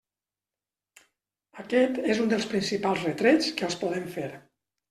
Aquest 1.63 2.01
és 2.13 2.23
un 2.25 2.33
dels 2.33 2.49
principals 2.55 3.07
retrets 3.09 3.55
que 3.61 3.69
els 3.71 3.81
podem 3.85 4.13
fer. 4.19 4.29